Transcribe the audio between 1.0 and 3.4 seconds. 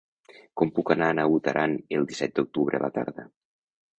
a Naut Aran el disset d'octubre a la tarda?